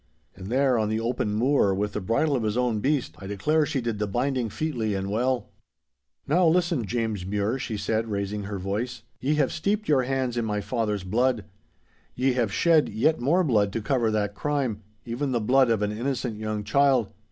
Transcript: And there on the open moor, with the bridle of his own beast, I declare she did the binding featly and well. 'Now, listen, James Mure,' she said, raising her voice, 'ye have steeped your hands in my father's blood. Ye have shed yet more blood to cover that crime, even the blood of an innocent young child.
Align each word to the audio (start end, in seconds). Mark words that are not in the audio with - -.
And 0.35 0.47
there 0.47 0.79
on 0.79 0.89
the 0.89 0.99
open 0.99 1.31
moor, 1.35 1.75
with 1.75 1.93
the 1.93 2.01
bridle 2.01 2.35
of 2.35 2.41
his 2.41 2.57
own 2.57 2.79
beast, 2.79 3.13
I 3.19 3.27
declare 3.27 3.67
she 3.67 3.81
did 3.81 3.99
the 3.99 4.07
binding 4.07 4.49
featly 4.49 4.95
and 4.95 5.11
well. 5.11 5.49
'Now, 6.27 6.47
listen, 6.47 6.85
James 6.87 7.23
Mure,' 7.23 7.59
she 7.59 7.77
said, 7.77 8.09
raising 8.09 8.45
her 8.45 8.57
voice, 8.57 9.03
'ye 9.19 9.35
have 9.35 9.51
steeped 9.51 9.87
your 9.87 10.01
hands 10.01 10.37
in 10.37 10.43
my 10.45 10.59
father's 10.59 11.03
blood. 11.03 11.45
Ye 12.15 12.33
have 12.33 12.51
shed 12.51 12.89
yet 12.89 13.19
more 13.19 13.43
blood 13.43 13.71
to 13.73 13.79
cover 13.83 14.09
that 14.09 14.33
crime, 14.33 14.81
even 15.05 15.33
the 15.33 15.39
blood 15.39 15.69
of 15.69 15.83
an 15.83 15.91
innocent 15.95 16.35
young 16.35 16.63
child. 16.63 17.13